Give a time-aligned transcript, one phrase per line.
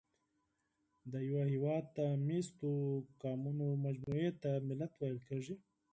[1.11, 2.71] د یوه هېواد د مېشتو
[3.21, 5.55] قومونو مجموعې ته ملت ویل کېږي.